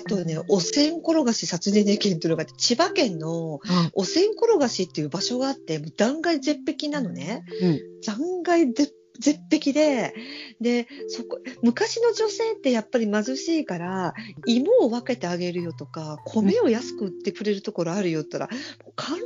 [0.00, 3.60] あとね、お線転がし殺人事件というのがあって、千葉県の
[3.94, 7.44] お線転がしっていう場所があって、もう断崖絶壁なのね。
[7.62, 7.80] うん。
[8.04, 10.14] 断崖絶絶壁で、
[10.60, 14.14] で、そこ、昔の女性ってやっぱり貧しいから、
[14.46, 19.20] 芋を分けてあげるよとか、米を安く売ってくれるところあるよって言ったら、もう簡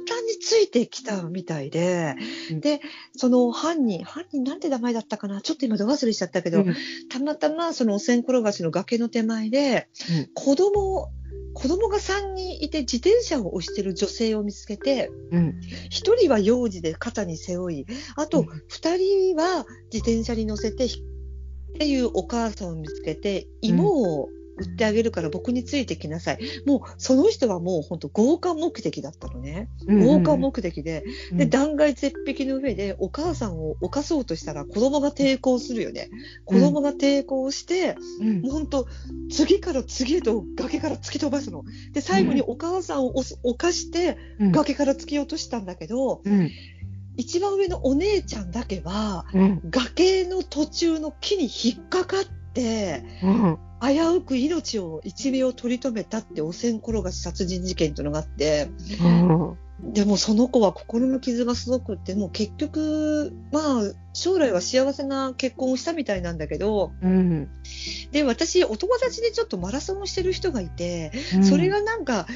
[0.54, 2.14] ついてきたみたいで、
[2.52, 2.60] うん。
[2.60, 2.80] で、
[3.16, 5.40] その犯人、犯人なんて名前だったかな？
[5.40, 6.74] ちょっと今ど忘れしちゃったけど、うん。
[7.10, 10.28] たまたまそのお線転がしの崖の手前で、うん。
[10.34, 11.10] 子供、
[11.54, 15.60] 子供が3人いて自転車を押してる女性を見つけて、うん。
[15.90, 18.46] 1人は幼児で肩に背負い、あとうん。
[18.46, 26.38] 2人は自転車に乗せて、ひっていうお母さんを見つけて、芋を売ってあげるから僕についてきなさい。
[26.66, 29.68] もうその人はもう本当強姦目的だったのね。
[29.86, 36.10] 強姦目的で、で、断崖絶壁の上でお母さんを犯そうとしたら子供が抵抗するよね。
[36.44, 38.86] 子供が抵抗して、うんもう本当
[39.30, 41.64] 次から次へと崖から突き飛ばすの。
[41.92, 44.52] で、最後にお母さんを犯してうん。
[44.52, 46.50] 崖から突き落としたんだけど、うん。
[47.16, 49.60] 一番上のお姉ちゃんだけは、うん。
[49.70, 53.58] 崖の途中の木に引っかかって、うん。
[53.88, 58.68] 危うく命を一命を取り留めたってお線転がし殺人事件というのがあって、
[59.00, 59.58] うん。
[59.92, 67.48] でもその子は心の傷がすごくって、もう結局、まあ、将来は幸せな結婚をしたみたいなんだけど、うん。
[68.12, 71.12] で、私、お友達でちょっとマラソンをしてる人がいて、
[71.42, 72.26] それがなんか、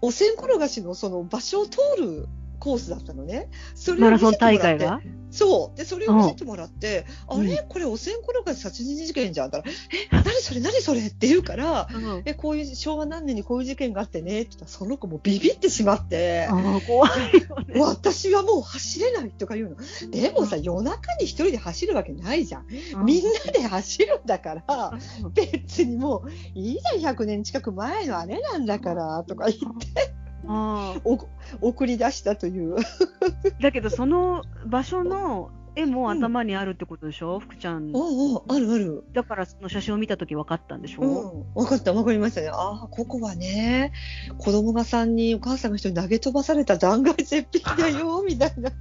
[0.00, 3.48] お線転がしのその場所を通るコースだったのね。
[3.74, 5.78] それをマラソン大会がそう。
[5.78, 7.40] で、それを見せてもらって、うん。
[7.40, 9.50] あれこれお線転がし殺人事件じゃん。
[9.50, 9.74] だから、
[10.12, 10.60] え、何それ？
[10.60, 11.00] 何それ？
[11.06, 12.22] って言うから、うん。
[12.24, 16.48] え、こういう、昭和何年にこういう事件があってね、って言ったら、その子もビビってしまって、
[16.86, 17.10] 怖い
[17.46, 17.80] よね。
[17.80, 19.76] 私はもう走れないとか言うの。
[20.10, 22.66] でもさ、夜中に一人で走るわけないじゃん。
[23.04, 24.98] みんなで走るんだから、
[25.34, 29.58] 別にもう、いいじゃん、100年近く前のあれなんだから、とか言っ
[29.94, 30.14] て、
[30.46, 32.76] ああお送り出したという。
[33.60, 37.90] だけど、その場所の絵も頭にあるってことでしょ、福ちゃん。
[37.94, 39.04] おうあるある。
[39.12, 42.48] だから、その写真を見たとき分かったんでしょ、うん、分かった、分かりましたね。
[42.48, 43.92] ああ、ここはね、
[44.38, 48.70] 子供が3人、お母さんが1人投げ飛ばされた断崖絶壁だよ、 みたいな。
[48.70, 48.72] っ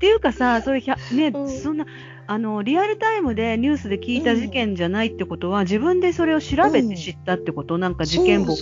[0.00, 1.86] ていうかさ、そういうひゃ、ね、うんそんな、
[2.26, 8.54] あの、リアルタイムでニュースで聞いた事件じゃないってことは、自分でそれを調べて知ったってこと、なんか事件簿。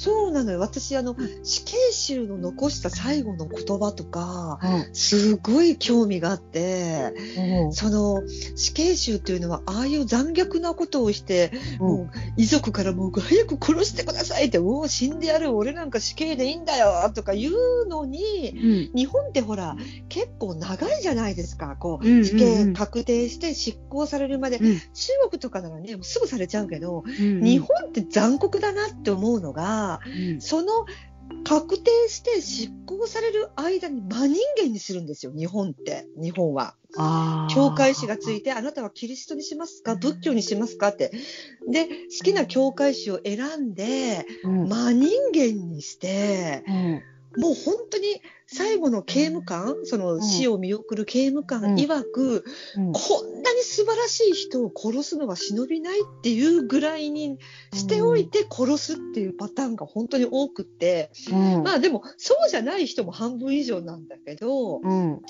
[0.00, 0.60] そうなのよ。
[0.60, 4.58] 私、あの、死刑囚の残した最後の言葉とか、
[4.94, 7.72] すごい興味があって、うん。
[7.74, 11.86] その死刑囚っていうのはああいう残虐なことをして、うん。
[11.86, 18.96] もう遺族からもう早く殺してくださいって、もう死んでやる、俺なんか死刑でいいんだよとか言うのに、うん。
[18.96, 19.76] 日本ってほら、
[20.08, 21.76] 結構長いじゃないですか。
[21.78, 24.56] こう、死刑確定して執行されるまで。
[24.56, 24.78] うん。
[24.78, 27.42] 中国とかならね、もうすぐされちゃうけど、うん。
[27.42, 30.40] 日本って残酷だなって思うのが、うん。
[30.40, 30.86] その
[31.44, 36.06] 確定して執行される間に真人間にするんですよ、日本って。
[36.16, 36.74] 日本は。
[37.54, 39.94] 教会師がついて、あなたはキリストにしますか？
[39.94, 40.88] 仏教にしますか？
[40.88, 41.12] って。
[41.70, 44.68] で、好きな教会師を選んで、うん。
[44.68, 47.42] 真人間にして、うん。
[47.42, 48.20] もう本当に
[48.52, 52.44] 最後の刑務官、その死を見送る刑務官曰く、
[52.76, 52.92] うん。
[52.92, 57.38] こんなに素晴らしい人を殺すのは忍びないっていうぐらいに
[57.72, 61.62] しておいて殺すっていうパターンが本当に多くって、うん。
[61.62, 65.20] まあでもそうじゃない人も半分以上なんだけど、うん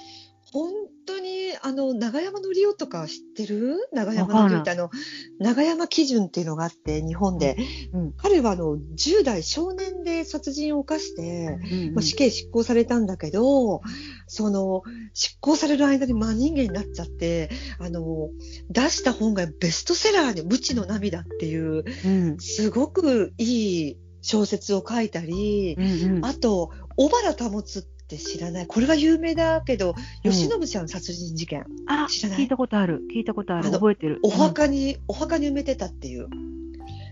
[0.53, 0.73] 本
[1.07, 3.77] 当にあの長山のりおとか知ってる？
[3.93, 4.91] 長山のりおってあの
[5.39, 7.57] 長山基準っていうのがあって日本で、
[7.93, 8.13] うん。
[8.17, 13.81] 彼はあの10代少年で殺人を犯して、うんまあ、死刑執行されたんだけど、
[14.27, 14.83] その
[15.15, 18.31] 執行される間に真人間になっちゃってあの
[18.71, 22.39] 出した本がベストセラーで「無知の涙」っていううん。
[22.39, 26.25] すごくいい小説を書いたり、うんうん。
[26.27, 27.83] あと小原保って
[28.19, 28.67] 知らない。
[28.67, 29.95] これは有名だけど
[30.25, 30.31] うん。
[30.31, 32.39] 吉信ちゃん殺人事件、あ知らない？
[32.41, 33.03] 聞いたことある。
[33.15, 33.71] 聞いたことある。
[33.71, 34.21] 覚えてる。
[34.23, 36.25] お墓に、お墓に埋めてたっていう。
[36.25, 36.51] うん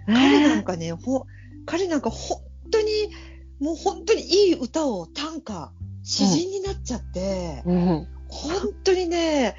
[0.06, 1.26] 彼なんえかね、ほ
[1.66, 2.40] 彼なんか本
[2.70, 2.86] 当に、
[3.60, 5.72] もう本当にいい歌を短歌、
[6.02, 8.06] 詩人になっちゃって、ーうん。
[8.28, 9.54] 本当にね、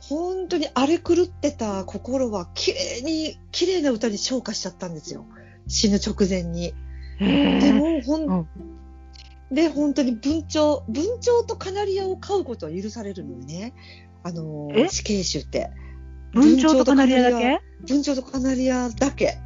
[0.00, 5.24] 本当に荒れ狂ってた心は綺麗に、綺麗な歌に昇華しちゃったんですよ。
[5.68, 6.74] 死ぬ直前に。
[7.20, 8.48] でも、ほん、うん
[9.50, 13.74] で、本当に文鳥、文鳥とカナリアを飼うことは許されるのよね。
[14.22, 15.70] あのえ、死刑囚って。
[16.32, 17.60] 文鳥とカナリアだけ？
[17.86, 19.38] 文鳥とカナリアだけ。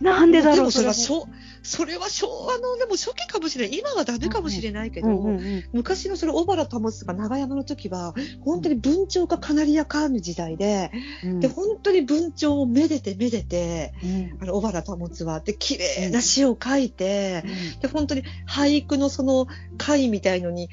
[0.00, 1.28] なんでだろう、でもそれはそ昭
[1.64, 3.78] それは昭和の、でも初期かもしれない。
[3.78, 8.14] 今はダメかもしれないけど、うんうんうん昔のその小原保とか長山の時は、
[8.44, 10.90] 本当に文鳥かカナリアかの時代で、
[11.24, 11.40] うん。
[11.40, 14.38] で、本当に文鳥をめでてめでて、うん。
[14.42, 17.42] あの、小原保は、で、綺麗な詩を書いて、
[17.80, 19.46] で、本当に俳句のその
[19.78, 20.68] 会みたいのに、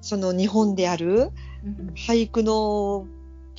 [0.00, 1.30] その日本である
[1.64, 1.94] うん。
[1.96, 3.06] 俳句の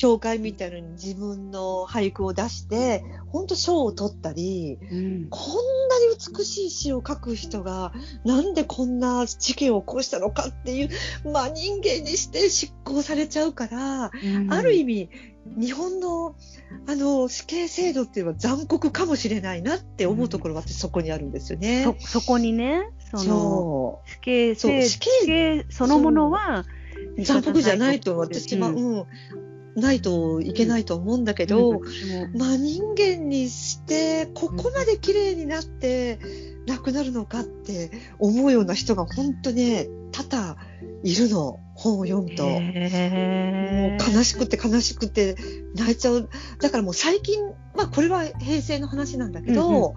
[0.04, 5.28] 協会みたいのに自分の俳句を出して、本当賞を取ったり、うん。
[5.30, 7.94] こんなに美しい詩を書く人が、
[8.26, 10.90] なんでこんな事件を起こしたのかっていう、
[11.32, 14.52] まあ人間にして執行されちゃうから、うん。
[14.52, 15.10] ある意味、
[15.58, 16.36] 日本の、
[16.86, 21.96] あの、死刑制度っていうのは残酷かもしれないなって思うところは私そこにあるんですよね。
[22.02, 26.66] そ、そこにね、その、そ死刑制そのものは、
[27.18, 27.24] う。
[27.24, 28.76] 残酷じゃないと私は、うん。
[28.76, 29.06] うん、
[29.76, 36.20] ないといけないと思うんだけど、うんまあ人間にして、ここまで綺麗になって
[36.68, 40.58] 亡くなるのかって思うような人が本当ね、多々
[41.04, 41.60] いるの。
[41.76, 42.48] 本を読むと。
[42.48, 45.36] もう悲しくて悲しくて
[45.76, 46.30] 泣いちゃう。
[46.62, 47.44] だからもう最近、
[47.76, 49.94] まあこれは平成の話なんだけど、うんう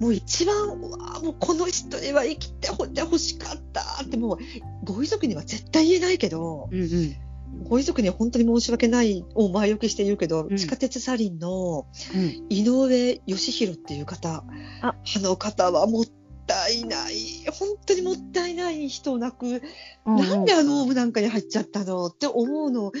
[0.00, 4.38] もう一番、うわあもうこの人には生きてほってほしかったってもう、
[4.84, 7.16] ご遺族には絶対言えないけど、うんうん
[7.64, 10.56] ご遺族には本当に申し訳ないを前置きして言うけど、うん。
[10.56, 12.46] 地下鉄サリンのうん。
[12.48, 14.44] 井上義弘っていう方、
[14.82, 14.88] あ。
[14.88, 16.04] あの方はもっ
[16.46, 17.14] たいない、
[17.52, 19.62] 本当にもったいない人を亡く、
[20.06, 20.16] うん。
[20.16, 22.92] なんであのオウムなんかに入っちゃったのって思うの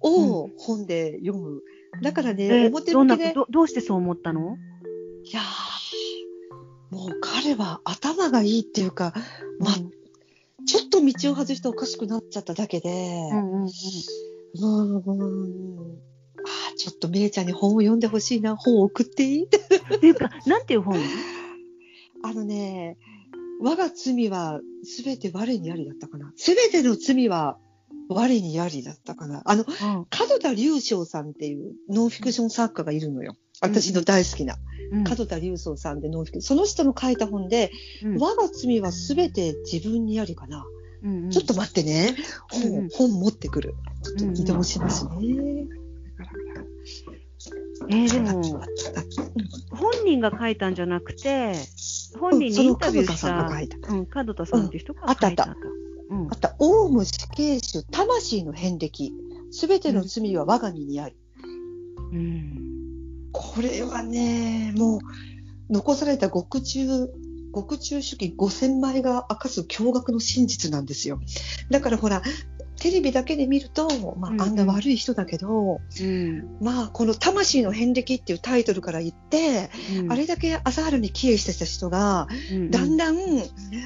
[0.00, 1.62] を本で読む。
[2.02, 4.56] だからね、え表どんな向きで、どどうしてそう思ったの？
[5.24, 9.14] いやーもう彼は頭がいいっていうか、
[9.58, 9.74] まあ、
[10.66, 12.90] ちょっと道を外しておかしくなっちゃっただけで、
[13.32, 13.68] うんうんうん
[16.44, 19.44] あーちょっとめいちゃんに本を読んでほしいな、本を送っていい？
[19.44, 19.58] って。
[19.96, 20.98] っていうか、なんていう本？
[22.24, 22.96] あのね、
[23.60, 26.32] 我が罪はすべて我にありだったかな。
[26.36, 27.58] すべての罪は
[28.08, 29.42] 我にありだったかな。
[29.44, 33.36] あの、うん門田隆翔さんっていうノンフィクション作家がいるのよ。
[33.60, 34.54] 私の大好きな。
[34.54, 36.40] うん門田隆翔さんでノンフィク。
[36.42, 37.70] その人の書いた本で、
[38.02, 40.64] うん我が罪はすべて自分にありかな。
[41.02, 42.14] うんうんちょっと待ってね。
[42.50, 43.74] 本、うん本持ってくる。
[44.18, 45.12] ちょっと移動しますね。
[47.88, 48.42] えーでも、うん
[49.70, 51.54] 本人が書いたんじゃなくて、
[52.20, 55.56] 本人にインタビューした、その門田さんが書いたうん、門田さんっていう人がうんあった書いたあっ
[56.10, 59.12] うんあった、オウム死刑囚、魂の遍歴。
[59.50, 61.16] すべての罪は我が身にあり。
[62.12, 62.61] うん
[63.54, 65.00] これはね、もう、
[65.70, 67.08] 残された獄中、
[67.52, 71.20] 獄中主義5000枚が明かす驚愕の真実なんですよ。
[71.70, 72.22] だからほら、
[72.80, 76.56] テレビだけで見ると、まあ、あんな悪い人だけど、うん。
[76.60, 79.70] まあ、この魂の遍歴っていうタイトルから言って、
[80.00, 80.12] うん。
[80.12, 83.16] あれだけ朝原に帰依してた人が、うんだんだん、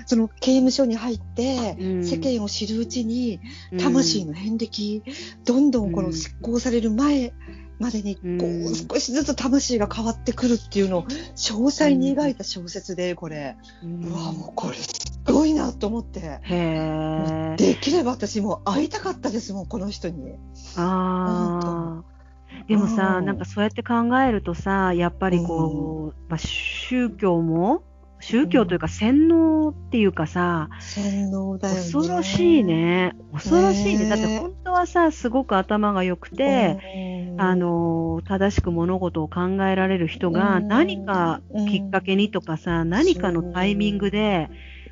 [0.07, 2.07] その刑務所に入って、うん。
[2.07, 3.41] 世間を知るうちに、
[3.79, 5.03] 魂の遍歴、
[5.45, 7.35] どんどんこの執行される前
[7.79, 13.57] までに、こうんう、少しずつ魂が変わってくるっていうのを、詳細に描いた小説で、これ。
[13.83, 16.21] うんうわ、もうこれ、すごいなと思って。
[16.21, 17.57] へえ。
[17.59, 20.35] できれば私も会いたかったですもん、この人に。
[20.77, 22.17] ああ。
[22.69, 27.83] でもさ、うんなんかそうやって考えるとさ、やっぱりこう、まあ、宗教も、
[28.21, 31.81] 宗教というか洗脳っていうかさ、洗脳だよね。
[31.81, 32.65] 恐ろしい。
[32.65, 33.15] ね。
[33.33, 34.05] 恐ろしいね。
[34.05, 44.49] ねだって本当はさ、すごく頭が良くて、あ、の、正しく物事を考えられる人がうん何かきっかけにとかさ、何かのタイミングで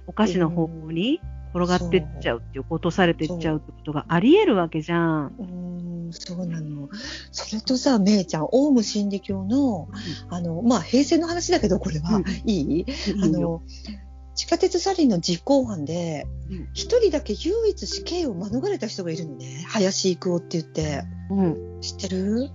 [0.06, 1.20] おかしな方向に
[1.54, 5.34] 転がってっちゃうっていう、落とされてっちゃうってことがあり得るわけじゃん。
[5.38, 6.88] うん、そうなの。
[7.30, 9.88] それとさ、めいちゃん、オウム真理教の、
[10.30, 12.86] あの、まあ、平成の話だけど、これは、うんいい？
[13.22, 13.62] あの、
[14.34, 19.64] 地下鉄サリンの実行犯でうん、一人だけ唯一死刑を免れた人がいるのね。
[19.68, 21.04] 林育夫って言って。
[21.30, 21.80] うん。
[21.80, 22.50] 知ってる？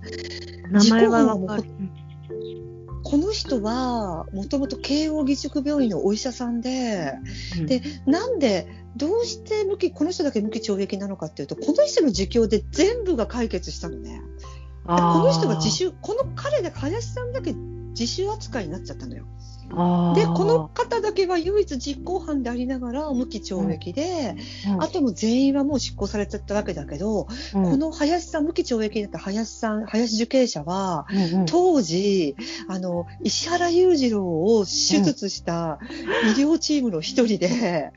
[0.70, 1.70] 名前はわ事故はかる。
[3.02, 7.14] この人は、もともと慶応義塾病院のお医者さんで、
[7.58, 14.22] うんでなんで、どうして無期、この人だけ無期懲役なのかっていうと、この人の自供で全部が解決したのね。
[14.84, 17.54] この人が自首、この彼だけ、林さんだけ
[17.98, 19.26] 自首扱いになっちゃったのよ。
[19.70, 24.34] で、この方だけは唯一実行犯でありながら無期懲役で、
[24.68, 24.82] うん。
[24.82, 27.62] あとも全員はもう執行されちゃったわけだけど、うん。
[27.70, 31.46] この林さん、無期懲役になった林さん、林受刑者は、うんうん。
[31.46, 32.34] 当時、
[32.68, 35.78] あの、石原裕次郎を手術した
[36.36, 37.92] 医療チームの一人で、え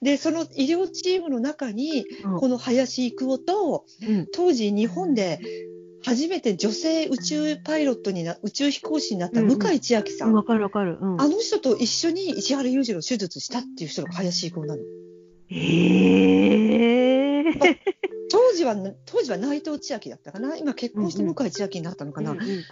[0.00, 4.26] で、その医療チームの中に、ーこの林育夫と、うん。
[4.32, 5.40] 当時日本で
[6.04, 10.32] 初めて女性宇宙パイロットにな、宇宙飛行士になった向井千秋さん。
[10.32, 10.98] わかるわかる。
[11.00, 11.20] うん。
[11.20, 14.82] あの人と一緒に石原裕次郎手術したっていう人が林伊子なの。
[15.50, 15.56] え
[17.38, 17.76] えー。
[18.30, 18.76] 当時は、
[19.06, 22.64] 当時は内藤千秋だったかな今結婚して向井千秋になったのかな、うんうんうん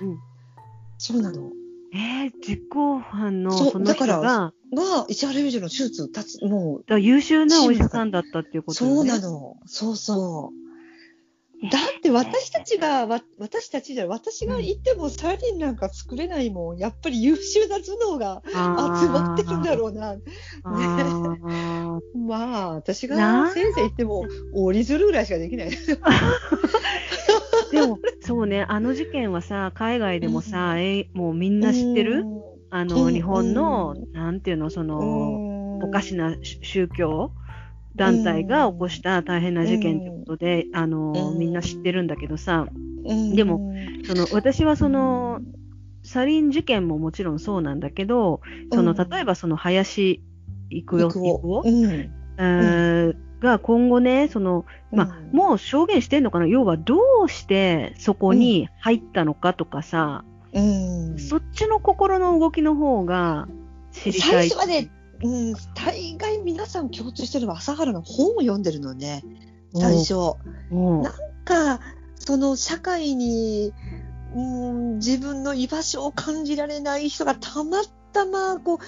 [0.98, 1.50] そうなの。
[1.92, 9.10] えー、実行犯のその人だからが、が、石原裕次郎の手術立つ、もう、だ優秀なお医者さんだったっていうことよね。
[9.10, 9.56] そうなの。
[9.66, 10.65] そうそう。
[11.62, 16.76] だって私たちが、わ私たちじゃ、私がいてもサリンなんか作れないもん。
[16.78, 20.16] やっぱり優秀な頭脳が集まってるんだろうな。
[20.64, 22.00] あー。
[22.26, 25.70] まあ、私なが先生言っても、折り鶴ぐらいしかできない。
[27.72, 32.24] でも、そうね、あの事件はさ、海外でもさ、えもうみんな知ってる？
[32.70, 33.14] あの、うん。
[33.14, 37.30] 日本のう、なんていうの、その、おおかしな宗宗教？
[37.96, 41.38] 団体が起こした大変な事件ということで、あの、うん。
[41.38, 42.66] みんな知ってるんだけどさ、
[43.04, 43.34] うん。
[43.34, 43.72] でも、
[44.06, 45.40] その、私はその、
[46.02, 48.40] サリン事件ももちろんそうなんだけど、
[48.72, 50.22] その、例えばその林
[50.70, 51.84] 育代、行育くを代うん。
[51.92, 56.46] えーが今後ね、その、まあ、うんもう証言してんのかな？
[56.46, 60.24] 要はどうしてそこに入ったのかとかさ、
[60.54, 61.18] うん。
[61.18, 63.46] そっちの心の動きの方が
[63.92, 64.48] 知りたい。
[64.48, 64.90] 最初はね、
[65.22, 69.22] うん、大概皆さん共通してるのは朝原の本を読んでるのね、
[69.74, 70.36] 最初。
[70.70, 71.12] うん、なん
[71.44, 71.80] か、
[72.16, 73.72] その社会に、
[74.34, 77.82] うん、自分の居場所を感じられない人がたま
[78.12, 78.78] たまこう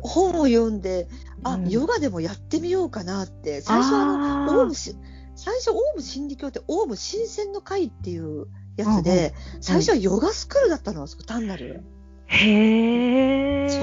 [0.00, 1.08] 本を読んで、
[1.42, 1.68] あ、うん。
[1.68, 4.96] ヨガでもやってみようかなって、最初あの、オウムし、
[5.34, 11.82] 最初オウム真理教ってオウム新鮮の会っていうやつで、最初はヨガスクールだったの、あそこ単なる。
[12.26, 13.68] へー。
[13.68, 13.80] そ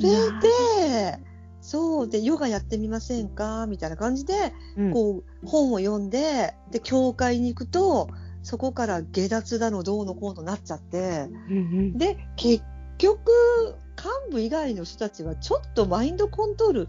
[0.00, 1.18] れで、
[1.60, 3.66] そうで、ヨガやってみませんか？
[3.68, 4.92] みたいな感じで、うん。
[4.92, 8.08] こう、本を読んで、で、教会に行くと、
[8.42, 11.98] そこから下脱だの、どうのこうのなっちゃって、うんうん。
[11.98, 12.64] で、結
[12.98, 13.20] 局、
[13.96, 16.88] 幹部以外の人たちは、ちょっとマインドコントロール、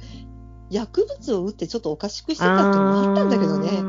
[0.72, 3.84] 薬物を打ってちょっとおかしくしてたっていうのもあったんだけどね。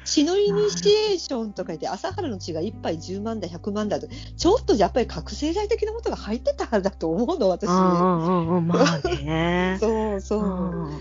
[0.00, 0.04] ね。
[0.04, 7.68] 血のイニシエーションとか言って、朝原の血が1杯10万だ、100万だと、ちょっとやっぱり覚醒剤的なことが入ってたんだと思うの、私。
[7.68, 9.76] うんうんうんうん、まあね。
[9.80, 10.40] そうそう。
[10.40, 10.44] う
[10.88, 11.00] ん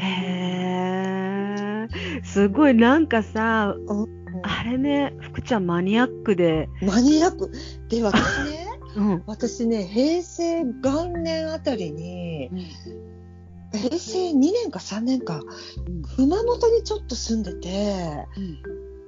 [0.00, 2.24] へー。
[2.24, 3.74] すごいなんかさ、
[4.42, 7.50] あれね、福ちゃんマニアックで、マニアック。
[7.88, 8.66] で、私ね、
[8.96, 9.22] うん。
[9.26, 12.50] 私ね、平成元年あたりに、
[13.72, 15.42] 平成2年か3年か、
[16.16, 18.26] 熊本にちょっと住んでて、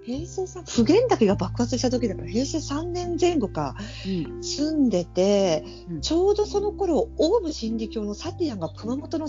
[0.05, 3.77] 平成3、普賢岳が爆発した時だから、平成3年前後か、
[4.07, 6.01] うん住んでて、うん。
[6.01, 9.29] ちょうどその頃、オウム真理教のサティアンが熊本の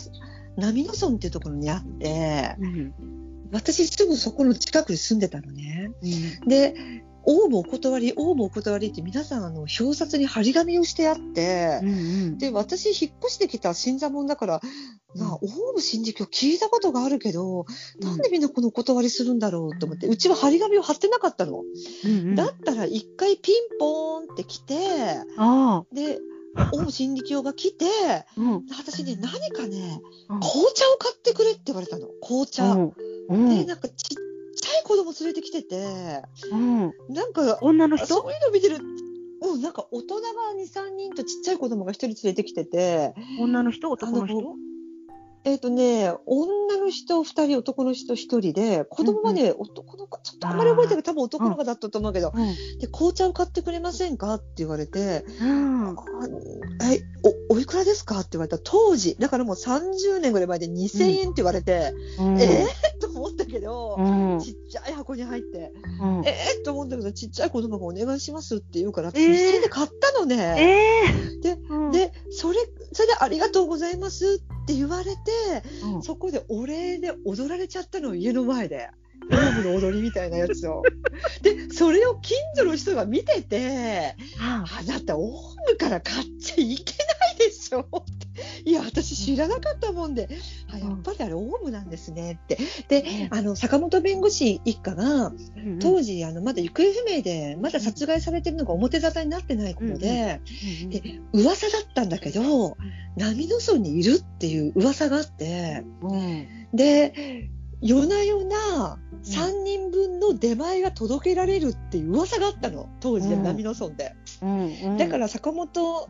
[0.58, 2.94] 波野村っていうところにあって、うん。
[3.52, 5.92] 私すぐそこの近くに住んでたのね。
[6.02, 6.48] うん。
[6.48, 6.74] で、
[7.24, 11.94] オウムお断り、オウムお断りって皆さんあの表札に張り紙をしてあって、うんう
[12.32, 12.38] ん。
[12.38, 14.62] で、私引っ越してきた新座門だから、
[15.16, 15.38] なあ、オ
[15.72, 17.66] ウム真理教聞いたことがあるけど、
[18.00, 21.64] なんでみんなこのお断りするんだろうと思って、うちは張り紙を貼ってなかったの。
[22.06, 22.36] うんうん。
[22.36, 24.76] だったら一回ピンポーンって来て、
[25.38, 26.20] あで、
[26.74, 28.66] オウム真理教が来て、あ、うん。
[28.78, 30.40] 私ね、何かね、うん。
[30.40, 32.08] 紅茶を買ってくれって言われたの。
[32.22, 32.72] 紅茶。
[32.74, 32.94] うん。
[33.30, 33.50] うん。
[33.50, 33.96] で、なんかちっ
[34.56, 36.94] ちゃい子供連れてきてて、うん。
[37.10, 38.08] なんか、女の人？
[38.08, 38.78] そういうの見てる、
[39.44, 40.22] うん、なんか大人が
[40.56, 43.90] 2、3人とちっちゃい子供が1人連れてきてて、女の人？
[43.90, 44.56] 男の人？
[45.44, 51.04] えっ、とね、女の人2人、男の人1人で、子供はね、男の子、ちょっとあんまり覚えてない。
[51.04, 52.80] けど、多分男の子だったと思うけど、うん。
[52.80, 54.36] で、紅茶を買ってくれませんか？
[54.36, 55.90] って言われて、うん。
[55.90, 55.94] あ
[56.92, 57.02] え、
[57.50, 58.20] お、おいくらですか？
[58.20, 58.60] って言われた。
[58.60, 62.40] 当時、だからもう30年ぐらい前で2000円って言われて、うん。
[62.40, 64.40] えー、と思ったけど、うん。
[64.40, 65.72] ちっちゃい箱に入って、
[66.02, 69.32] うんえー、と思ったけど、ちっちゃい子供がお願いしますって言うから、私えー。
[69.32, 70.56] 2000円で買ったのね。
[70.58, 71.92] ええでうん。
[71.92, 72.60] で、それ、
[72.94, 75.20] それでありがとうございますって言われて、
[75.84, 78.90] うんそこでお礼で踊られちゃったの、家の前で。
[79.32, 80.82] オウムの踊りみたいなやつを。
[81.44, 85.32] で、それを近所の人が見てて、ああなた、オウ
[85.70, 88.21] ムから買っちゃいけないでしょって。
[88.66, 90.30] いや、私知らなかったもんで、
[90.74, 92.58] あやっぱりあれ、オウムなんですねって。
[92.88, 100.42] で、あの、坂本弁護士一家が、うん当時、あの、まだ行方不明で、まだ殺害されてるのが表沙汰になってない頃で、
[100.84, 102.78] うんで噂だったんだけど、
[103.18, 106.48] 波の村にいるっていう噂があって、うん。
[106.74, 107.50] で、
[107.82, 113.44] 夜な夜な3人分の出前が届けられるっていう噂があったの、当時でうん。
[113.44, 114.14] 波の村で。
[114.42, 114.98] うんうん。
[114.98, 116.10] だから坂本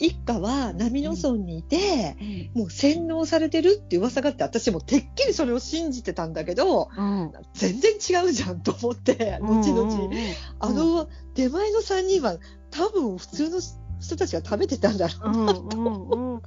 [0.00, 2.16] 一家は波の村にいて、
[2.54, 7.32] もう洗脳されてるって噂があって、私もてっきりそれを信じてたんだけど、うん。
[7.52, 9.90] 全然違うじゃんと思って、後々。
[9.90, 10.10] 々
[10.58, 12.38] あ、の出前の3人は
[12.70, 13.60] 多分普通の
[14.00, 15.28] 人たちが食べてたんだろう。
[15.28, 16.42] うんうんうん。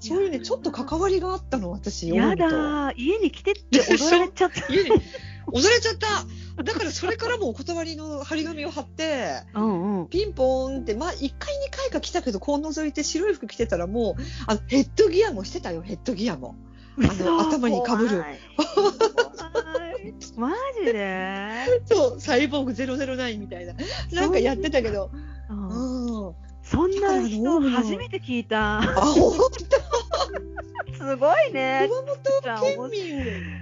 [0.00, 2.08] そういうね、ちょっと関わりがあったの、私。
[2.08, 4.62] やだー、家に来てって踊られちゃった。
[5.52, 6.08] 踊れちゃった。
[6.56, 10.08] だからそれからもお断りの張り紙を貼って、うんうん。
[10.08, 11.34] ピンポーンって、まあ1回2
[11.70, 16.56] 回か来たけど、こう覗いて白い服着てたらもう、あのヘッドギアもしてたよ、ヘッドギアも。
[16.98, 18.06] あの頭に被る怖い。
[18.08, 20.50] 怖いマ
[20.84, 21.64] ジで？
[21.86, 23.74] そう、サイボーグ009みたいな。
[24.12, 25.10] なんかやってたけど。
[25.48, 26.34] うんうん。
[26.62, 28.78] そんな人初めて聞いた。
[28.78, 29.50] あ、ほんと
[30.96, 31.88] すごいね。
[32.42, 33.61] 熊本県民。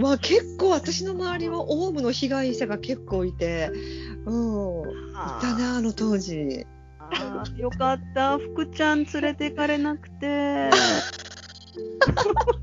[0.00, 0.04] うん。
[0.04, 3.70] まあ結構私の周りはオウムの被害者が結構いて、
[4.26, 4.90] うん。
[4.90, 4.92] い
[5.40, 6.66] たな、あの当時。
[6.98, 8.38] あーよかった。
[8.38, 10.70] 福ちゃん連れてかれなくて。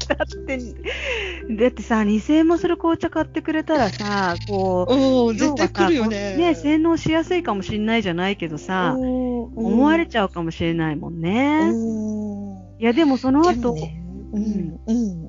[0.08, 4.94] だって、だってさ、2000円もする紅茶買ってくれたらさ、こう、
[5.30, 6.36] うん、絶対来るよね。
[6.38, 11.70] ね、洗脳しやすいかもしんないじゃないけどさ、思思われちゃうかもしれないもんね。
[11.72, 12.38] うん
[12.80, 14.04] いや、でもそので後、もね
[14.34, 15.28] うん、うん。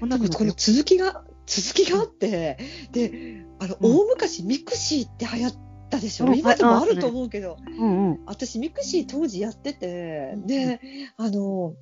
[0.00, 2.58] こんこの続きが、続きがあって、
[2.92, 3.96] で、あの、うん。
[3.96, 5.54] 大昔 mixi って流行っ
[5.90, 6.38] たでしょ、うん。
[6.38, 8.20] 今でもあると思うけど、うんうん。
[8.26, 10.80] 私 mixi 当時やってて、で、
[11.16, 11.74] あの、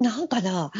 [0.00, 0.72] なんかな、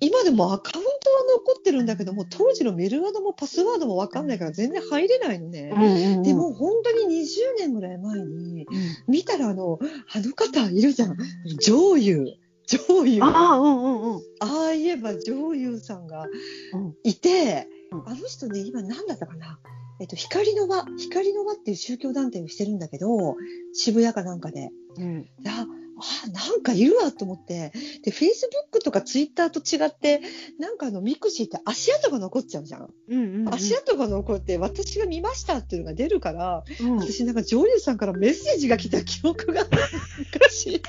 [0.00, 5.72] 今でもアカウントは残ってるんだけども、当時のメールワードもパスワードもわかんないから全然入れないのね。
[5.74, 7.26] うんうんうん、でも本当に20
[7.58, 8.66] 年ぐらい前に、うん、
[9.08, 9.78] 見たらあの、
[10.12, 11.16] あの方いるじゃん。
[11.60, 12.34] 上祐。
[12.66, 13.22] 上祐。
[13.22, 14.22] ああ、うんうんうん。
[14.40, 16.26] ああ言えば上祐さんが
[16.72, 19.58] うんいて、うんあの人ね、今何だったかな。
[20.00, 23.36] えっと、光の輪、光の輪っていう宗教団体をしてるんだけど、
[23.72, 24.70] 渋谷かなんかで。
[24.96, 25.66] うんあ、
[25.96, 27.72] あなんかいるわと思って。
[28.02, 30.20] で、Facebook とか Twitter と違って、
[30.58, 32.90] なんかあの、 mixi って足跡が残っちゃうじゃん。
[33.08, 33.54] うんうんうん。
[33.54, 39.64] 足跡が残って、私が見ましたっていうのが出るから、うん私なんか上祐さんからメッセージが来た記憶が
[40.32, 40.82] 昔。